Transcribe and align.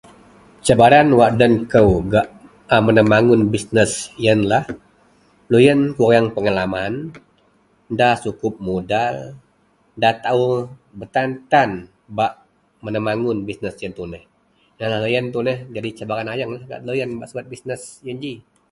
cabaran 0.65 1.07
wak 1.19 1.31
den 1.41 1.53
kou 1.71 1.89
gak 2.13 2.27
a 2.73 2.75
menemagun 2.85 3.41
bisness 3.53 3.91
ienlah, 4.25 4.63
loyien 5.51 5.79
kurang 5.97 6.27
pengalaman, 6.35 6.93
da 7.99 8.09
sukup 8.23 8.53
modal, 8.67 9.15
da 10.01 10.09
taau 10.23 10.45
betan 10.99 11.29
tan 11.51 11.69
bak 12.17 12.31
menemagun 12.83 13.37
bisness 13.47 13.75
ien 13.83 13.93
tuneh, 13.99 14.23
ienlah 14.79 14.99
loyien 15.03 15.25
tuneh 15.35 15.57
jadi 15.75 15.89
cabaran 15.97 16.29
ayeng 16.33 16.53
gak 16.69 16.81
loyien 16.87 17.09
bak 17.19 17.27
subet 17.29 17.47
bisness 17.53 17.81
yen 18.07 18.17
ji 18.23 18.33